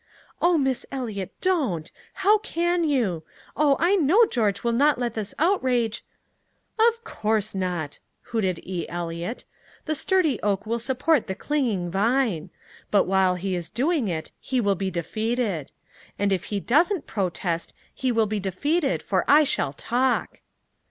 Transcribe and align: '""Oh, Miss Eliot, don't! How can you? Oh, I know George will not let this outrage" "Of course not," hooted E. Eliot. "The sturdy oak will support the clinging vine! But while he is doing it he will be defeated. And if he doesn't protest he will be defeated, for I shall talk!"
'""Oh, 0.41 0.57
Miss 0.57 0.83
Eliot, 0.91 1.31
don't! 1.41 1.91
How 2.25 2.39
can 2.39 2.83
you? 2.83 3.21
Oh, 3.55 3.77
I 3.79 3.95
know 3.95 4.25
George 4.25 4.63
will 4.63 4.71
not 4.71 4.97
let 4.97 5.13
this 5.13 5.35
outrage" 5.37 6.03
"Of 6.89 7.03
course 7.03 7.53
not," 7.53 7.99
hooted 8.33 8.61
E. 8.63 8.89
Eliot. 8.89 9.45
"The 9.85 9.93
sturdy 9.93 10.39
oak 10.41 10.65
will 10.65 10.79
support 10.79 11.27
the 11.27 11.35
clinging 11.35 11.91
vine! 11.91 12.49
But 12.89 13.03
while 13.03 13.35
he 13.35 13.53
is 13.53 13.69
doing 13.69 14.07
it 14.07 14.31
he 14.39 14.59
will 14.59 14.73
be 14.73 14.89
defeated. 14.89 15.71
And 16.17 16.33
if 16.33 16.45
he 16.45 16.59
doesn't 16.59 17.05
protest 17.05 17.71
he 17.93 18.11
will 18.11 18.25
be 18.25 18.39
defeated, 18.39 19.03
for 19.03 19.23
I 19.27 19.43
shall 19.43 19.71
talk!" 19.73 20.39